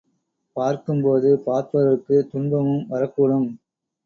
பார்க்கும்போது 0.55 1.29
பார்ப்பவர்க்கு 1.45 2.17
துன்பமும் 2.31 2.87
வரக்கூடும். 2.89 3.47